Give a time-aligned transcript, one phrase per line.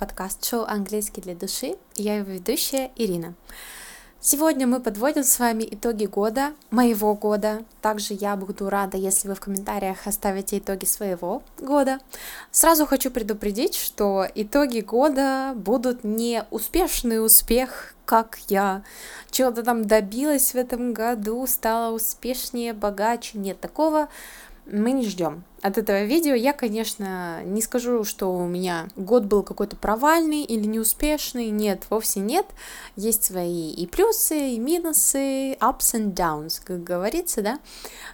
[0.00, 3.34] подкаст шоу «Английский для души» и я его ведущая Ирина.
[4.18, 7.64] Сегодня мы подводим с вами итоги года, моего года.
[7.82, 11.98] Также я буду рада, если вы в комментариях оставите итоги своего года.
[12.50, 18.82] Сразу хочу предупредить, что итоги года будут не успешный успех, как я
[19.30, 23.36] чего-то там добилась в этом году, стала успешнее, богаче.
[23.36, 24.08] Нет, такого
[24.70, 26.34] мы не ждем от этого видео.
[26.34, 31.50] Я, конечно, не скажу, что у меня год был какой-то провальный или неуспешный.
[31.50, 32.46] Нет, вовсе нет.
[32.96, 37.58] Есть свои и плюсы, и минусы, ups and downs, как говорится, да.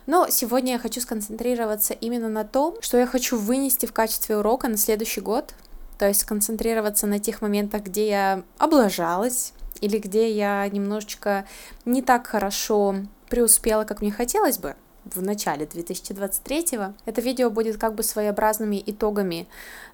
[0.07, 4.69] Но сегодня я хочу сконцентрироваться именно на том, что я хочу вынести в качестве урока
[4.69, 5.55] на следующий год.
[5.99, 11.47] То есть сконцентрироваться на тех моментах, где я облажалась, или где я немножечко
[11.85, 12.97] не так хорошо
[13.29, 14.75] преуспела, как мне хотелось бы
[15.15, 16.79] в начале 2023.
[17.05, 19.47] Это видео будет как бы своеобразными итогами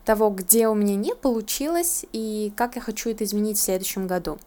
[0.04, 4.38] того, где у меня не получилось и как я хочу это изменить в следующем году.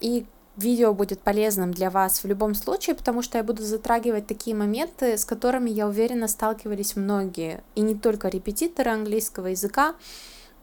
[0.00, 0.26] И
[0.56, 5.16] видео будет полезным для вас в любом случае, потому что я буду затрагивать такие моменты,
[5.16, 9.94] с которыми, я уверена, сталкивались многие, и не только репетиторы английского языка,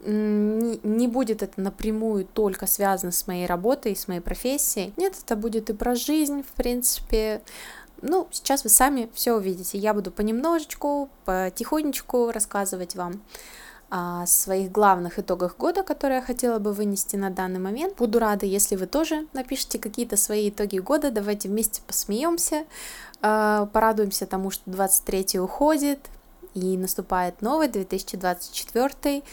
[0.06, 4.94] не будет это напрямую только связано с моей работой, с моей профессией.
[4.97, 7.41] Нет, это будет и про жизнь, в принципе,
[8.08, 9.78] ну, сейчас вы сами все увидите.
[9.78, 13.22] Я буду понемножечку, потихонечку рассказывать вам
[13.89, 17.97] о своих главных итогах года, которые я хотела бы вынести на данный момент.
[17.97, 21.12] Буду рада, если вы тоже напишите какие-то свои итоги года.
[21.12, 22.66] Давайте вместе посмеемся,
[23.22, 26.00] а, порадуемся тому, что 23 уходит
[26.53, 29.23] и наступает новый 2024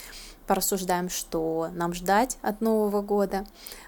[0.47, 3.47] порассуждаем, что нам ждать от Нового года.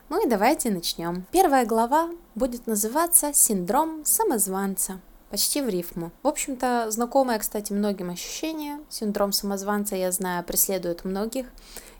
[0.08, 1.26] Ну и давайте начнем.
[1.30, 5.00] Первая глава будет называться «Синдром самозванца»
[5.34, 6.12] почти в рифму.
[6.22, 8.78] В общем-то, знакомое, кстати, многим ощущение.
[8.88, 11.46] Синдром самозванца, я знаю, преследует многих.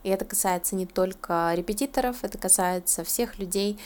[0.05, 3.77] И это касается не только репетиторов, это касается всех людей,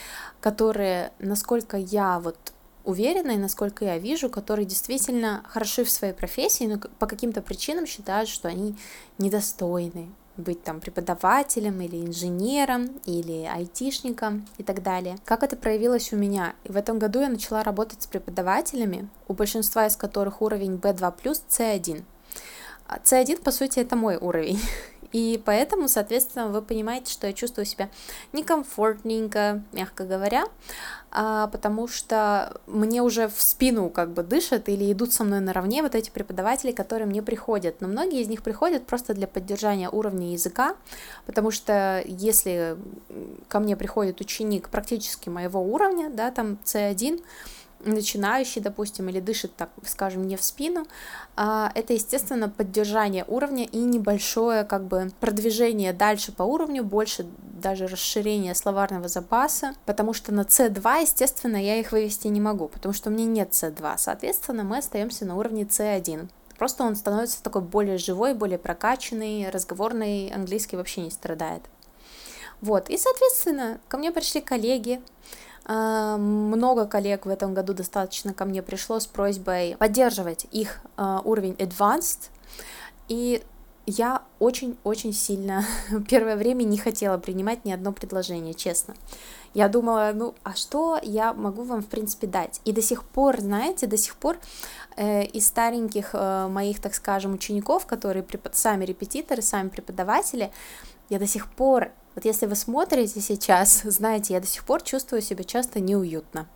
[0.43, 2.37] которые, насколько я вот
[2.85, 7.87] уверена и насколько я вижу, которые действительно хороши в своей профессии, но по каким-то причинам
[7.87, 8.77] считают, что они
[9.17, 15.19] недостойны быть там преподавателем или инженером или айтишником и так далее.
[15.25, 16.55] Как это проявилось у меня?
[16.65, 21.15] В этом году я начала работать с преподавателями, у большинства из которых уровень B2+,
[21.49, 22.05] C1.
[22.89, 24.61] C1, по сути, это мой уровень.
[25.13, 27.89] И поэтому, соответственно, вы понимаете, что я чувствую себя
[28.33, 30.45] некомфортненько, мягко говоря,
[31.11, 35.83] а, потому что мне уже в спину как бы дышат или идут со мной наравне
[35.83, 37.81] вот эти преподаватели, которые мне приходят.
[37.81, 40.77] Но многие из них приходят просто для поддержания уровня языка,
[41.25, 42.77] потому что если
[43.49, 47.23] ко мне приходит ученик практически моего уровня, да, там C1,
[47.85, 50.87] начинающий, допустим, или дышит, так скажем, не в спину,
[51.37, 57.87] а, это, естественно, поддержание уровня и небольшое как бы продвижение дальше по уровню, больше даже
[57.87, 63.11] расширение словарного запаса, потому что на C2, естественно, я их вывести не могу, потому что
[63.11, 66.29] у меня нет C2, соответственно, мы остаемся на уровне C1.
[66.59, 71.63] Просто он становится такой более живой, более прокачанный, разговорный, английский вообще не страдает.
[72.61, 75.01] Вот, и, соответственно, ко мне пришли коллеги,
[75.77, 81.55] много коллег в этом году достаточно ко мне пришло с просьбой поддерживать их а, уровень
[81.55, 82.31] advanced,
[83.09, 83.43] и
[83.91, 85.65] я очень-очень сильно
[86.09, 88.95] первое время не хотела принимать ни одно предложение, честно.
[89.55, 92.61] Я думала, ну, а что я могу вам, в принципе, дать?
[92.67, 94.39] И до сих пор, знаете, до сих пор
[94.97, 98.55] э, из стареньких э, моих, так скажем, учеников, которые препод...
[98.55, 100.51] сами репетиторы, сами преподаватели,
[101.09, 105.23] я до сих пор вот если вы смотрите сейчас, знаете, я до сих пор чувствую
[105.23, 106.49] себя часто неуютно,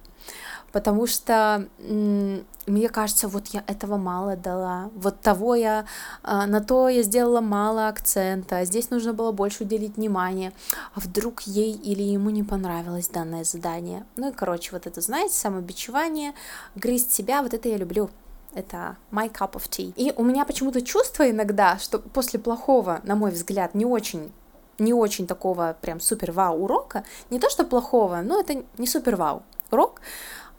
[0.73, 5.85] потому что мне кажется, вот я этого мало дала, вот того я,
[6.25, 10.53] а, на то я сделала мало акцента, здесь нужно было больше уделить внимание,
[10.95, 14.05] а вдруг ей или ему не понравилось данное задание.
[14.17, 16.33] Ну и, короче, вот это, знаете, самобичевание,
[16.75, 18.11] грызть себя, вот это я люблю,
[18.53, 19.93] это my cup of tea.
[19.95, 24.33] И у меня почему-то чувство иногда, что после плохого, на мой взгляд, не очень
[24.79, 30.01] не очень такого прям супер-вау урока, не то что плохого, но это не супер-вау урок,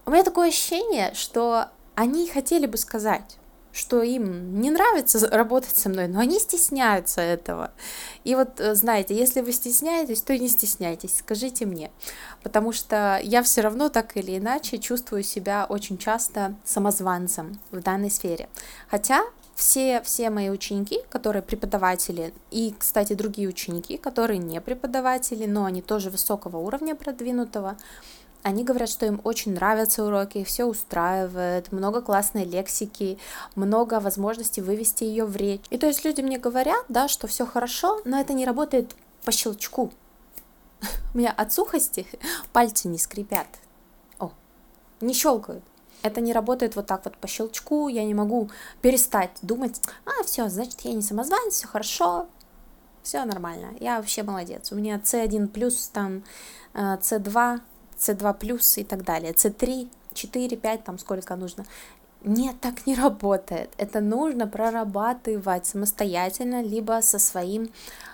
[0.05, 3.37] у меня такое ощущение, что они хотели бы сказать,
[3.73, 7.71] что им не нравится работать со мной, но они стесняются этого.
[8.23, 11.91] И вот, э, знаете, если вы стесняетесь, то не стесняйтесь, скажите мне,
[12.43, 18.11] потому что я все равно так или иначе чувствую себя очень часто самозванцем в данной
[18.11, 18.47] сфере.
[18.89, 19.23] Хотя
[19.55, 25.81] все, все мои ученики, которые преподаватели, и, кстати, другие ученики, которые не преподаватели, но они
[25.81, 27.77] тоже высокого уровня продвинутого,
[28.43, 33.17] они говорят, что им очень нравятся уроки, все устраивает, много классной лексики,
[33.55, 35.63] много возможностей вывести ее в речь.
[35.69, 39.31] И то есть люди мне говорят, да, что все хорошо, но это не работает по
[39.31, 39.93] щелчку.
[41.13, 42.05] У меня от сухости
[42.53, 43.47] пальцы не скрипят.
[44.19, 44.31] О,
[44.99, 45.63] не щелкают.
[46.03, 48.49] Это не работает вот так вот по щелчку, я не могу
[48.81, 52.27] перестать думать, а, все, значит, я не самозванец, все хорошо,
[53.01, 54.71] все нормально, я вообще молодец.
[54.71, 56.23] У меня C1 плюс, там,
[56.73, 57.61] C2,
[57.97, 61.65] C2 плюс и так далее, C3, 4, 5, там сколько нужно.
[62.25, 63.69] Нет, так не работает.
[63.77, 67.69] Это нужно прорабатывать самостоятельно, либо со своим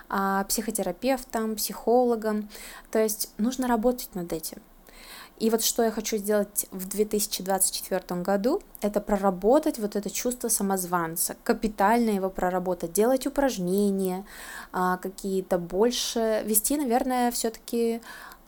[0.08, 2.48] а, психотерапевтом, психологом.
[2.90, 4.58] То есть нужно работать над этим.
[5.40, 11.34] И вот что я хочу сделать в 2024 году, это проработать вот это чувство самозванца,
[11.44, 14.26] капитально его проработать, делать упражнения,
[14.70, 18.02] а, какие-то больше, вести, наверное, все-таки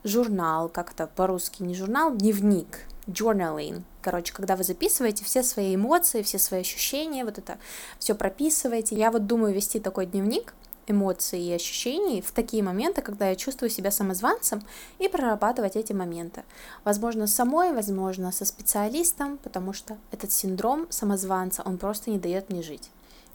[0.04, 3.82] журнал, как-то по-русски не журнал, дневник, journaling.
[4.02, 7.56] Короче, когда вы записываете все свои эмоции, все свои ощущения, вот это
[7.98, 8.96] все прописываете.
[8.96, 10.54] Я вот думаю вести такой дневник
[10.86, 14.62] эмоций и ощущений в такие моменты, когда я чувствую себя самозванцем,
[14.98, 16.44] и прорабатывать эти моменты.
[16.84, 22.62] Возможно, самой, возможно, со специалистом, потому что этот синдром самозванца, он просто не дает мне
[22.62, 22.90] жить.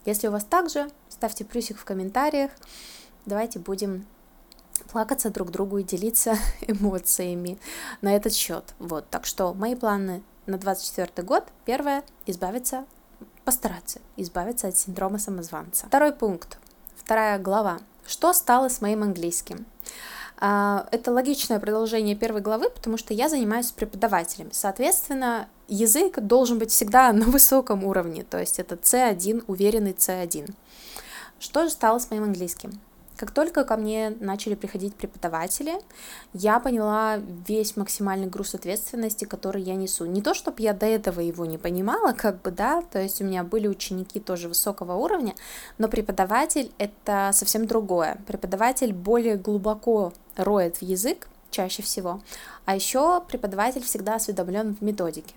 [0.05, 2.51] Если у вас так же, ставьте плюсик в комментариях.
[3.25, 4.05] Давайте будем
[4.91, 7.57] плакаться друг другу и делиться эмоциями
[8.01, 8.73] на этот счет.
[8.79, 11.43] Вот, так что мои планы на 24 год.
[11.65, 12.85] Первое– избавиться,
[13.43, 15.85] постараться избавиться от синдрома самозванца.
[15.87, 16.57] Второй пункт,
[17.07, 17.79] вторая глава.
[18.05, 19.65] Что стало с моим английским?
[20.41, 24.49] А, это логичное продолжение первой главы, потому что я занимаюсь преподавателем.
[24.51, 30.53] Соответственно, язык должен быть всегда на высоком уровне, то есть это C1, уверенный C1.
[31.39, 32.77] Что же стало с моим английским?
[33.17, 35.73] Как только ко мне начали приходить преподаватели,
[36.33, 37.17] я поняла
[37.47, 40.05] весь максимальный груз ответственности, который я несу.
[40.05, 43.25] Не то, чтобы я до этого его не понимала, как бы, да, то есть у
[43.25, 45.33] меня были ученики тоже высокого уровня,
[45.79, 48.19] но преподаватель— это совсем другое.
[48.27, 52.21] Преподаватель более глубоко роет в язык, чаще всего,
[52.65, 55.33] а еще преподаватель всегда осведомлен в методике.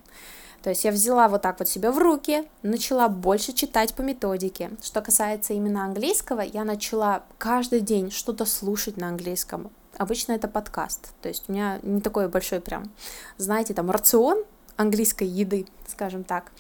[0.62, 4.71] То есть я взяла вот так вот себя в руки, начала больше читать по методике.
[4.83, 9.71] Что касается именно английского, я начала каждый день что-то слушать на английском.
[9.97, 12.91] Обычно это подкаст, то есть у меня не такой большой прям,
[13.37, 14.45] знаете, там рацион
[14.77, 16.53] английской еды, скажем так.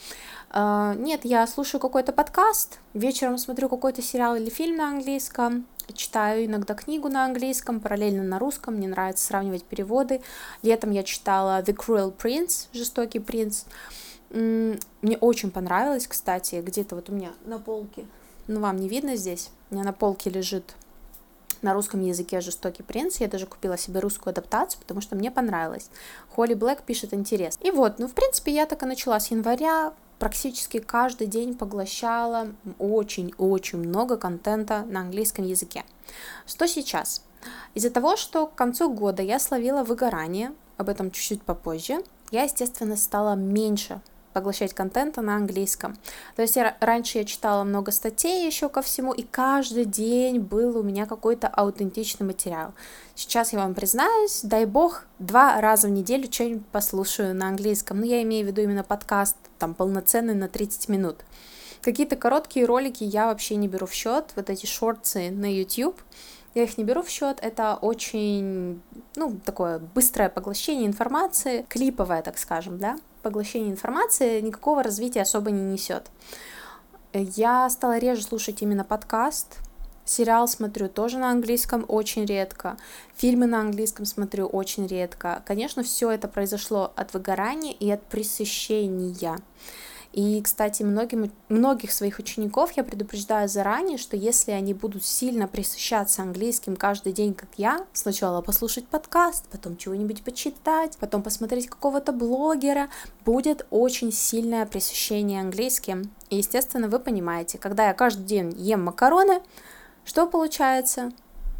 [0.50, 6.46] Uh, нет, я слушаю какой-то подкаст, вечером смотрю какой-то сериал или фильм на английском, читаю
[6.46, 10.20] иногда книгу на английском, параллельно на русском, мне нравится сравнивать переводы.
[10.62, 13.64] Летом я читала The Cruel Prince, Жестокий принц.
[14.30, 18.06] Мне очень понравилось, кстати, где-то вот у меня на полке,
[18.46, 20.74] ну вам не видно здесь, у меня на полке лежит
[21.62, 23.18] на русском языке «Жестокий принц».
[23.20, 25.90] Я даже купила себе русскую адаптацию, потому что мне понравилось.
[26.30, 27.58] Холли Блэк пишет интерес.
[27.60, 32.52] И вот, ну, в принципе, я так и начала с января практически каждый день поглощала
[32.78, 35.84] очень-очень много контента на английском языке.
[36.46, 37.22] Что сейчас?
[37.74, 42.96] Из-за того, что к концу года я словила выгорание, об этом чуть-чуть попозже, я, естественно,
[42.96, 44.00] стала меньше
[44.32, 45.96] поглощать контента на английском.
[46.36, 50.78] То есть я, раньше я читала много статей еще ко всему, и каждый день был
[50.78, 52.72] у меня какой-то аутентичный материал.
[53.14, 58.00] Сейчас я вам признаюсь, дай бог, два раза в неделю что-нибудь послушаю на английском.
[58.00, 61.18] Ну, я имею в виду именно подкаст, там, полноценный на 30 минут.
[61.82, 66.00] Какие-то короткие ролики я вообще не беру в счет, вот эти шорты на YouTube,
[66.54, 68.82] я их не беру в счет, это очень,
[69.16, 75.62] ну, такое быстрое поглощение информации, клиповое, так скажем, да, поглощение информации никакого развития особо не
[75.62, 76.10] несет.
[77.12, 79.58] Я стала реже слушать именно подкаст,
[80.10, 82.76] Сериал смотрю тоже на английском очень редко.
[83.14, 85.40] Фильмы на английском смотрю очень редко.
[85.46, 89.38] Конечно, все это произошло от выгорания и от пресыщения.
[90.12, 96.22] И, кстати, многим, многих своих учеников я предупреждаю заранее, что если они будут сильно присыщаться
[96.22, 102.88] английским каждый день, как я, сначала послушать подкаст, потом чего-нибудь почитать, потом посмотреть какого-то блогера,
[103.24, 106.10] будет очень сильное присыщение английским.
[106.28, 109.40] И, естественно, вы понимаете, когда я каждый день ем макароны,
[110.04, 111.12] что получается?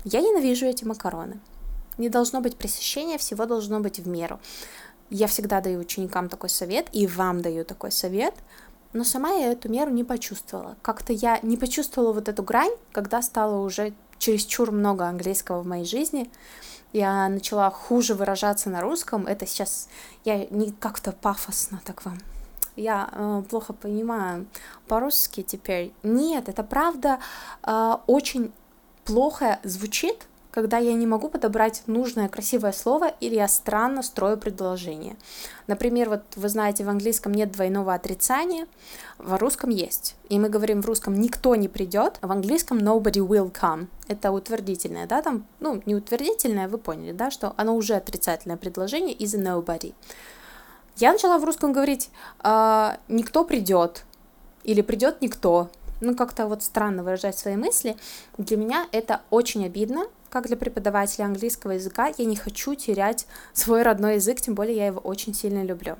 [0.04, 1.38] Я ненавижу эти макароны.
[1.98, 4.40] Не должно быть пресыщения, всего должно быть в меру.
[5.10, 8.34] Я всегда даю ученикам такой совет, и вам даю такой совет,
[8.92, 10.76] но сама я эту меру не почувствовала.
[10.82, 15.84] Как-то я не почувствовала вот эту грань, когда стало уже чересчур много английского в моей
[15.84, 16.30] жизни.
[16.92, 19.26] Я начала хуже выражаться на русском.
[19.26, 19.88] Это сейчас
[20.24, 22.18] я не как-то пафосно так вам.
[22.76, 24.46] Я э, плохо понимаю
[24.88, 25.92] по-русски теперь.
[26.02, 27.18] Нет, это правда
[27.62, 28.52] э, очень
[29.04, 35.16] плохо звучит, когда я не могу подобрать нужное красивое слово или я странно строю предложение.
[35.66, 38.66] Например, вот вы знаете, в английском нет двойного отрицания,
[39.18, 40.16] в русском есть.
[40.28, 43.86] И мы говорим в русском «никто не придет», а в английском «nobody will come».
[44.08, 49.14] Это утвердительное, да, там, ну, не утвердительное, вы поняли, да, что оно уже отрицательное предложение
[49.14, 49.94] из nobody.
[50.96, 52.10] Я начала в русском говорить
[52.42, 54.04] э, «никто придет»
[54.64, 57.96] или «придет никто», ну, как-то вот странно выражать свои мысли.
[58.38, 63.82] Для меня это очень обидно, как для преподавателя английского языка, я не хочу терять свой
[63.82, 65.96] родной язык, тем более я его очень сильно люблю.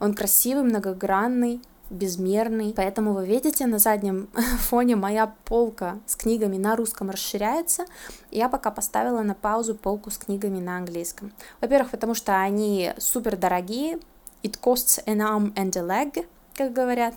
[0.00, 1.60] Он красивый, многогранный,
[1.90, 2.72] безмерный.
[2.74, 7.84] Поэтому вы видите, на заднем фоне моя полка с книгами на русском расширяется.
[8.30, 11.32] Я пока поставила на паузу полку с книгами на английском.
[11.60, 13.98] Во-первых, потому что они супер дорогие.
[14.42, 17.14] It costs an arm and a leg, как говорят.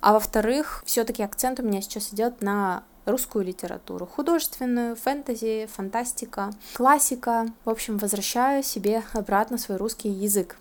[0.00, 7.46] А во-вторых, все-таки акцент у меня сейчас идет на русскую литературу, художественную, фэнтези, фантастика, классика.
[7.64, 10.56] В общем, возвращаю себе обратно свой русский язык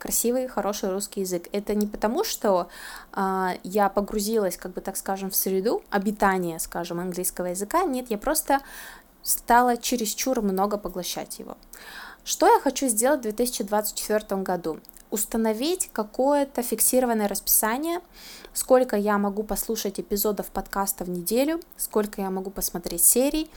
[0.00, 1.48] красивый, хороший русский язык.
[1.52, 2.68] Это не потому, что
[3.14, 7.84] э, я погрузилась, как бы так скажем, в среду обитания, скажем, английского языка.
[7.84, 8.60] Нет, я просто
[9.22, 11.56] стала чересчур много поглощать его.
[12.24, 14.80] Что я хочу сделать в 2024 году?
[15.10, 18.00] Установить какое-то фиксированное расписание,
[18.52, 23.50] сколько я могу послушать эпизодов подкаста в неделю, сколько я могу посмотреть серий,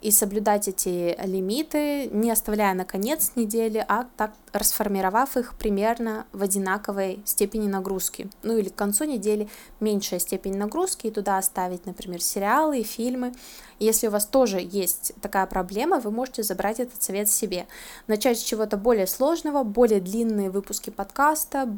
[0.00, 6.42] и соблюдать эти лимиты, не оставляя на конец недели, а так расформировав их примерно в
[6.42, 8.30] одинаковой степени нагрузки.
[8.42, 13.34] Ну или к концу недели меньшая степень нагрузки, и туда оставить, например, сериалы и фильмы.
[13.78, 17.66] Если у вас тоже есть такая проблема, вы можете забрать этот совет себе.
[18.06, 21.68] Начать с чего-то более сложного, более длинные выпуски подкаста,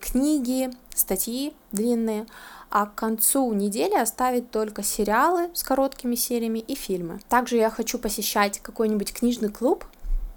[0.00, 2.26] книги, статьи длинные,
[2.72, 7.20] а к концу недели оставить только сериалы с короткими сериями и фильмы.
[7.28, 9.84] Также я хочу посещать какой-нибудь книжный клуб,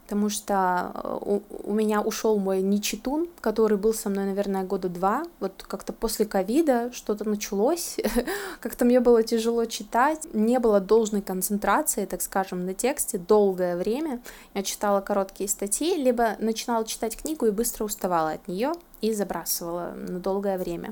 [0.05, 4.88] потому что э, у, у меня ушел мой Ничитун, который был со мной, наверное, года
[4.88, 5.24] два.
[5.39, 7.97] Вот как-то после ковида что-то началось,
[8.62, 14.21] как-то мне было тяжело читать, не было должной концентрации, так скажем, на тексте долгое время.
[14.53, 19.93] Я читала короткие статьи, либо начинала читать книгу и быстро уставала от нее и забрасывала
[19.95, 20.91] на долгое время.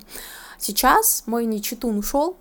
[0.58, 2.36] Сейчас мой Ничитун ушел,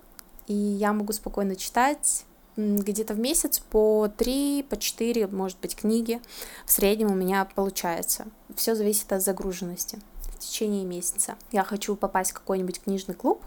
[0.47, 2.25] и я могу спокойно читать
[2.55, 6.21] где-то в месяц по 3, по 4, может быть, книги
[6.65, 8.27] в среднем у меня получается.
[8.55, 9.99] Все зависит от загруженности
[10.31, 11.35] в течение месяца.
[11.51, 13.41] Я хочу попасть в какой-нибудь книжный клуб,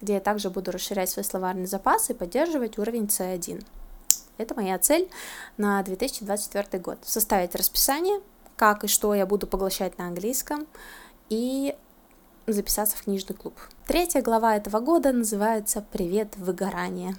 [0.00, 3.64] где я также буду расширять свой словарный запас и поддерживать уровень C1.
[4.38, 5.08] Это моя цель
[5.58, 6.98] на 2024 год.
[7.02, 8.20] Составить расписание,
[8.56, 10.66] как и что я буду поглощать на английском,
[11.28, 11.76] и
[12.46, 13.54] записаться в книжный клуб.
[13.86, 17.16] Третья глава этого года называется «Привет, выгорание».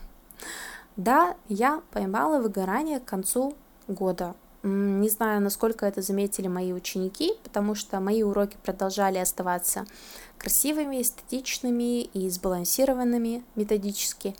[1.01, 3.55] Да, я поймала выгорание к концу
[3.88, 4.36] года.
[4.62, 9.88] Не знаю, насколько это заметили мои ученики, потому что мои уроки продолжали оставаться
[10.38, 14.36] красивыми, эстетичными и сбалансированными методически.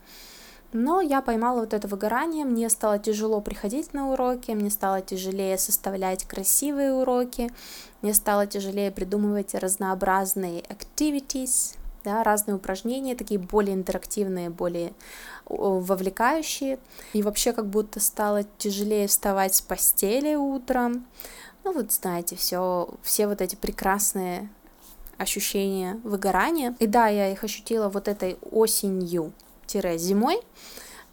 [0.72, 5.58] Но я поймала вот это выгорание, мне стало тяжело приходить на уроки, мне стало тяжелее
[5.58, 7.52] составлять красивые уроки,
[8.04, 14.94] мне стало тяжелее придумывать разнообразные activities, да, разные упражнения, такие более интерактивные, более
[15.46, 16.80] вовлекающие.
[17.14, 21.06] И вообще как будто стало тяжелее вставать с постели утром.
[21.64, 24.50] Ну вот знаете, все, все вот эти прекрасные
[25.18, 26.76] ощущения выгорания.
[26.80, 30.42] И да, я их ощутила вот этой осенью-зимой.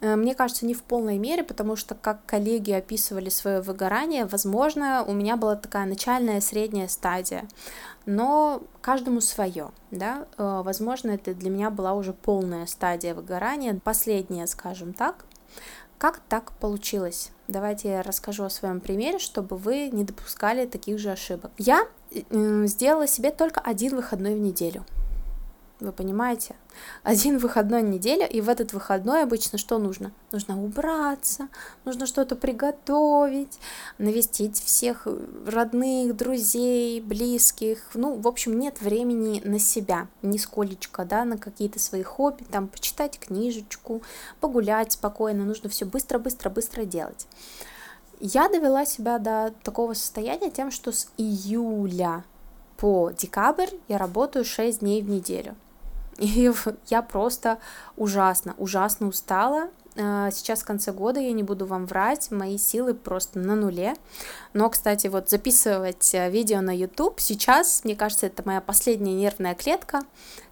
[0.01, 5.05] Э, мне кажется, не в полной мере, потому что, как коллеги описывали свое выгорание, возможно,
[5.07, 7.49] у меня была такая начальная средняя стадия,
[8.07, 14.47] но каждому свое, да, э, возможно, это для меня была уже полная стадия выгорания, последняя,
[14.47, 15.25] скажем так.
[15.99, 17.33] Как так получилось?
[17.49, 21.51] Давайте я расскажу о своем примере, чтобы вы не допускали таких же ошибок.
[21.59, 24.85] Я э, сделала себе только один выходной в неделю.
[25.81, 26.57] Вы понимаете?
[27.05, 30.11] Один выходной неделя, и в этот выходной обычно что нужно?
[30.33, 31.49] Нужно убраться,
[31.85, 33.61] нужно что-то приготовить,
[33.99, 35.07] навестить всех
[35.47, 37.91] родных, друзей, близких.
[37.95, 43.21] Ну, в общем, нет времени на себя, нисколечко, да, на какие-то свои хобби, там, почитать
[43.21, 44.03] книжечку,
[44.41, 47.29] погулять спокойно, нужно все быстро-быстро-быстро делать.
[48.19, 52.25] Я довела себя до такого состояния тем, что с июля
[52.77, 55.55] по декабрь я работаю 6 дней в неделю.
[56.21, 56.51] И
[56.89, 57.59] я просто
[57.97, 59.69] ужасно, ужасно устала.
[59.97, 63.95] А, сейчас в конце года, я не буду вам врать, мои силы просто на нуле.
[64.53, 69.55] Но, кстати, вот записывать э, видео на YouTube сейчас, мне кажется, это моя последняя нервная
[69.55, 70.03] клетка,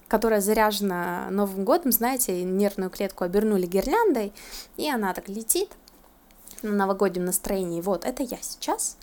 [0.06, 4.32] которая заряжена Новым годом, знаете, нервную клетку обернули гирляндой,
[4.76, 5.70] и она так летит,
[6.62, 7.80] на новогоднем настроении.
[7.80, 8.96] Вот, это я сейчас.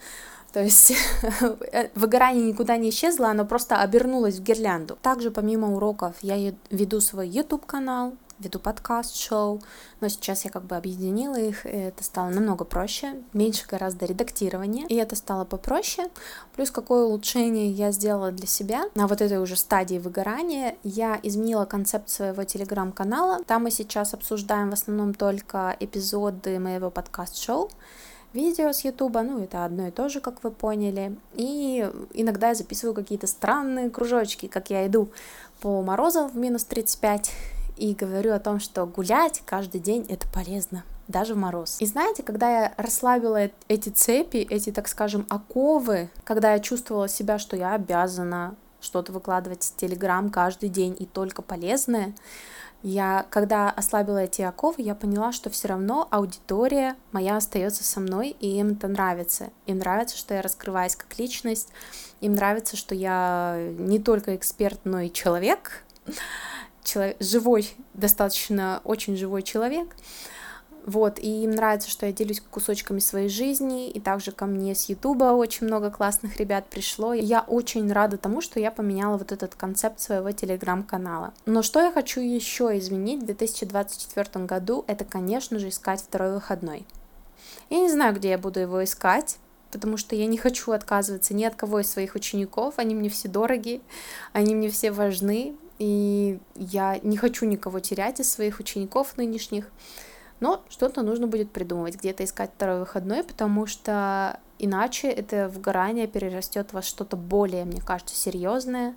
[0.54, 0.94] То есть
[1.96, 4.98] выгорание никуда не исчезло, оно просто обернулось в гирлянду.
[5.02, 9.62] Также помимо уроков я веду свой YouTube-канал, веду подкаст-шоу,
[10.00, 14.86] но сейчас я как бы объединила их, и это стало намного проще, меньше гораздо редактирования,
[14.88, 16.10] и это стало попроще.
[16.56, 21.66] Плюс какое улучшение я сделала для себя на вот этой уже стадии выгорания, я изменила
[21.66, 27.70] концепт своего телеграм-канала, там мы сейчас обсуждаем в основном только эпизоды моего подкаст-шоу,
[28.34, 31.16] видео с Ютуба, ну, это одно и то же, как вы поняли.
[31.34, 35.10] И иногда я записываю какие-то странные кружочки, как я иду
[35.62, 37.32] по морозу в минус 35,
[37.78, 41.78] и говорю о том, что гулять каждый день это полезно, даже в мороз.
[41.80, 47.40] И знаете, когда я расслабила эти цепи, эти, так скажем, оковы, когда я чувствовала себя,
[47.40, 52.14] что я обязана что-то выкладывать в Телеграм каждый день и только полезное,
[52.84, 58.36] я, когда ослабила эти оковы, я поняла, что все равно аудитория моя остается со мной,
[58.42, 59.52] и им это нравится.
[59.68, 61.70] Им нравится, что я раскрываюсь как личность,
[62.20, 65.86] им нравится, что я не только эксперт, но и человек,
[66.84, 69.96] человек, живой, достаточно очень живой человек.
[70.86, 74.90] Вот, и им нравится, что я делюсь кусочками своей жизни, и также ко мне с
[74.90, 77.14] Ютуба очень много классных ребят пришло.
[77.14, 81.34] Я очень рада тому, что я поменяла вот этот концепт своего телеграм-канала.
[81.46, 86.86] Но что я хочу еще изменить в 2024 году, это, конечно же, искать второй выходной.
[87.70, 89.38] Я не знаю, где я буду его искать,
[89.72, 93.30] потому что я не хочу отказываться ни от кого из своих учеников, они мне все
[93.30, 93.82] дороги,
[94.34, 99.72] они мне все важны, и я не хочу никого терять из своих учеников нынешних,
[100.44, 106.74] но что-то нужно будет придумывать, где-то искать второй выходной, потому что иначе это выгорание перерастет
[106.74, 108.94] во что-то более, мне кажется, серьезное,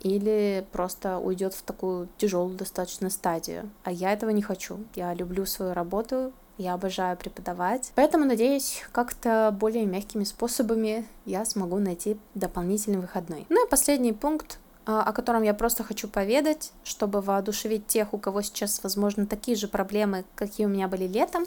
[0.00, 3.68] или просто уйдет в такую тяжелую достаточно стадию.
[3.84, 4.78] А я этого не хочу.
[4.94, 7.92] Я люблю свою работу, я обожаю преподавать.
[7.94, 13.44] Поэтому, надеюсь, как-то более мягкими способами я смогу найти дополнительный выходной.
[13.50, 14.58] Ну и последний пункт
[14.98, 19.68] о котором я просто хочу поведать, чтобы воодушевить тех, у кого сейчас, возможно, такие же
[19.68, 21.46] проблемы, какие у меня были летом,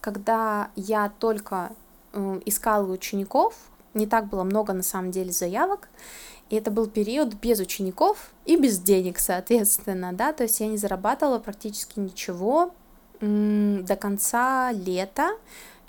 [0.00, 1.72] когда я только
[2.44, 3.54] искала учеников,
[3.94, 5.88] не так было много на самом деле заявок,
[6.48, 10.76] и это был период без учеников и без денег, соответственно, да, то есть я не
[10.76, 12.74] зарабатывала практически ничего
[13.20, 15.30] до конца лета,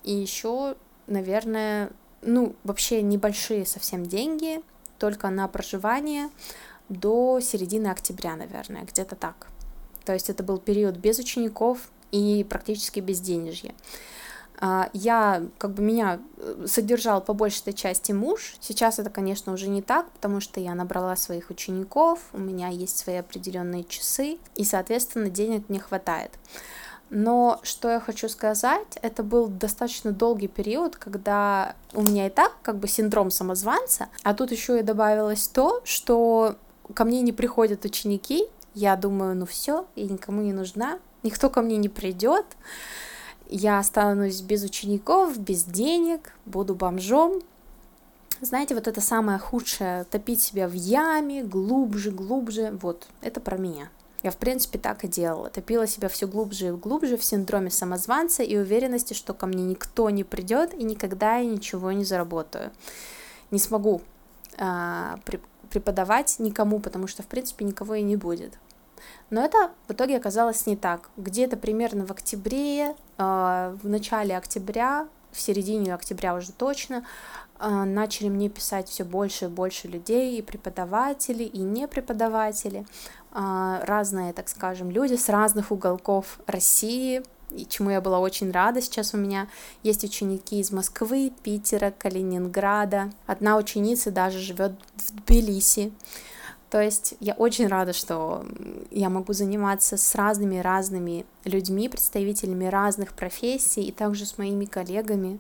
[0.04, 4.62] и еще, наверное, ну, вообще небольшие совсем деньги,
[4.98, 6.30] только на проживание,
[6.90, 9.48] до середины октября, наверное, где-то так.
[10.06, 13.74] То есть это был период без учеников и практически без денежья.
[14.60, 18.56] А, я, как бы меня э, содержал по большей части муж.
[18.60, 22.98] Сейчас это, конечно, уже не так, потому что я набрала своих учеников, у меня есть
[22.98, 26.32] свои определенные часы, и, соответственно, денег не хватает.
[27.10, 32.54] Но что я хочу сказать, это был достаточно долгий период, когда у меня и так
[32.64, 36.58] как бы синдром самозванца, а тут еще и добавилось то, что
[36.94, 41.62] ко мне не приходят ученики, я думаю, ну все, я никому не нужна, никто ко
[41.62, 42.46] мне не придет,
[43.50, 47.42] я останусь без учеников, без денег, буду бомжом.
[48.40, 53.90] Знаете, вот это самое худшее, топить себя в яме, глубже, глубже, вот, это про меня.
[54.24, 55.50] Я, в принципе, так и делала.
[55.50, 60.10] Топила себя все глубже и глубже в синдроме самозванца и уверенности, что ко мне никто
[60.10, 62.72] не придет и никогда я ничего не заработаю.
[63.52, 64.02] Не смогу
[64.58, 65.20] а,
[65.78, 68.58] преподавать никому, потому что, в принципе, никого и не будет.
[69.30, 71.10] Но это в итоге оказалось не так.
[71.18, 77.06] Где-то примерно в октябре, э, в начале октября, в середине октября уже точно,
[77.60, 82.88] э, начали мне писать все больше и больше людей, и преподаватели, и не преподаватели,
[83.34, 88.82] э, разные, так скажем, люди с разных уголков России, и чему я была очень рада.
[88.82, 89.48] Сейчас у меня
[89.84, 93.12] есть ученики из Москвы, Питера, Калининграда.
[93.26, 95.94] Одна ученица даже живет в Тбилиси.
[96.70, 98.46] То есть я очень рада, что
[98.92, 105.40] я могу заниматься с разными-разными людьми, представителями разных профессий, и также с моими коллегами.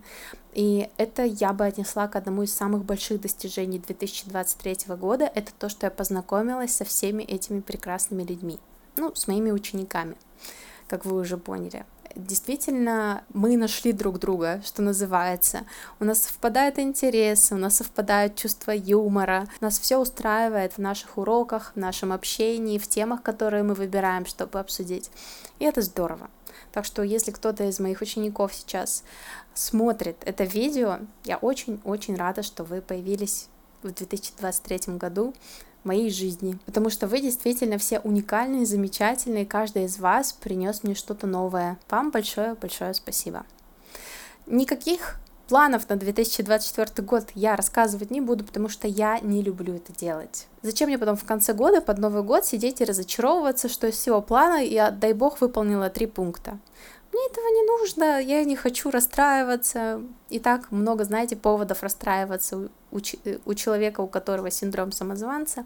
[0.53, 5.29] И это я бы отнесла к одному из самых больших достижений 2023 года.
[5.35, 8.57] Это то, что я познакомилась со всеми этими прекрасными людьми.
[8.95, 10.15] Ну, с моими учениками,
[10.87, 11.85] как вы уже поняли
[12.17, 15.65] действительно мы нашли друг друга, что называется.
[15.99, 21.73] У нас совпадают интересы, у нас совпадают чувства юмора, нас все устраивает в наших уроках,
[21.75, 25.11] в нашем общении, в темах, которые мы выбираем, чтобы обсудить.
[25.59, 26.29] И это здорово.
[26.71, 29.03] Так что если кто-то из моих учеников сейчас
[29.53, 33.47] смотрит это видео, я очень-очень рада, что вы появились
[33.83, 35.33] в 2023 году
[35.83, 41.27] моей жизни, потому что вы действительно все уникальные, замечательные, каждый из вас принес мне что-то
[41.27, 41.77] новое.
[41.89, 43.45] Вам большое-большое спасибо.
[44.45, 49.93] никаких планов на 2024 год я рассказывать не буду, потому что я не люблю это
[49.93, 50.47] делать.
[50.61, 54.21] Зачем мне потом в конце года, под Новый год, сидеть и разочаровываться, что из всего
[54.21, 56.59] плана я, дай бог, выполнила три пункта.
[57.13, 60.01] Мне этого не нужно, я не хочу расстраиваться.
[60.29, 65.63] И так много, знаете, поводов расстраиваться у, у, у человека, у которого синдром самозванца.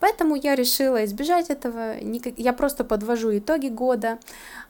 [0.00, 1.94] Поэтому я решила избежать этого.
[2.36, 4.18] Я просто подвожу итоги года,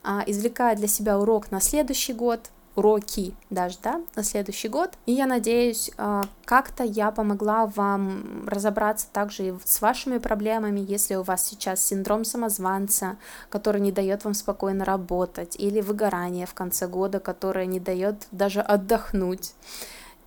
[0.03, 2.39] а, извлекаю для себя урок на следующий год,
[2.75, 4.91] уроки даже, да, на следующий год.
[5.05, 11.15] И я надеюсь, а, как-то я помогла вам разобраться также и с вашими проблемами, если
[11.15, 13.17] у вас сейчас синдром самозванца,
[13.49, 18.61] который не дает вам спокойно работать, или выгорание в конце года, которое не дает даже
[18.61, 19.53] отдохнуть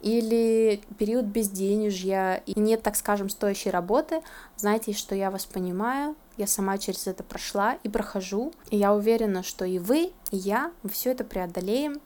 [0.00, 4.22] или период безденежья и нет, так скажем, стоящей работы,
[4.56, 9.42] знаете, что я вас понимаю, я сама через это прошла и прохожу, и я уверена,
[9.42, 12.00] что и вы, и я, все это преодолеем.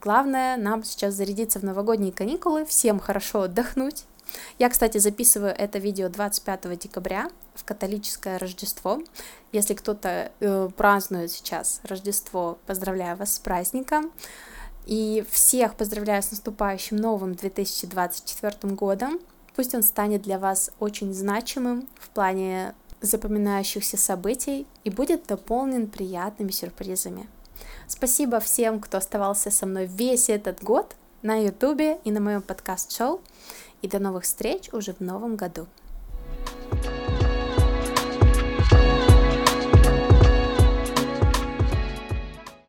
[0.00, 4.04] Главное нам сейчас зарядиться в новогодние каникулы, всем хорошо отдохнуть.
[4.58, 9.02] Я, кстати, записываю это видео 25 декабря в католическое Рождество.
[9.52, 14.12] Если кто-то э, празднует сейчас Рождество, поздравляю вас с праздником.
[14.86, 19.18] И всех поздравляю с наступающим новым 2024 годом.
[19.56, 26.50] Пусть он станет для вас очень значимым в плане запоминающихся событий и будет дополнен приятными
[26.50, 27.28] сюрпризами.
[27.88, 33.20] Спасибо всем, кто оставался со мной весь этот год на ютубе и на моем подкаст-шоу.
[33.82, 35.66] И до новых встреч уже в новом году.